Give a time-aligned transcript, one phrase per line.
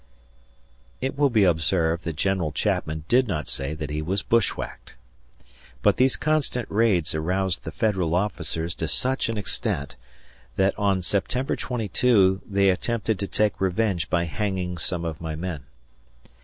[0.99, 4.95] It will be observed that General Chapman did not say that he was bushwhacked.
[5.83, 9.97] But these constant raids aroused the Federal officers to such an extent
[10.55, 15.65] that on September 22 they attempted to take revenge by hanging some of my men.